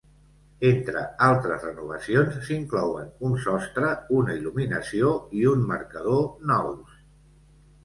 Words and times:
Entre 0.69 1.01
altres 1.25 1.65
renovacions, 1.69 2.39
s'inclouen 2.47 3.13
un 3.29 3.37
sostre, 3.45 3.93
una 4.21 4.39
il·luminació 4.41 5.13
i 5.43 5.47
un 5.55 5.65
marcador 5.75 6.53
nous. 6.55 7.01